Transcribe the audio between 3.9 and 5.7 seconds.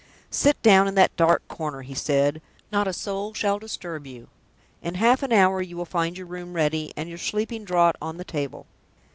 you. In half an hour